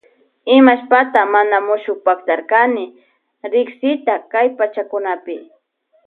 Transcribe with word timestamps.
Imashpata 0.57 1.19
mana 1.33 1.57
mushukpaktarkani 1.67 2.85
riksita 3.53 4.13
kay 4.31 4.47
pachakunapi. 4.57 5.37